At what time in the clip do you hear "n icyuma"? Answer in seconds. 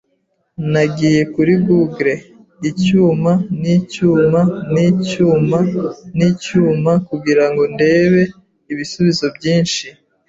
3.61-4.41, 4.73-5.59, 6.17-6.91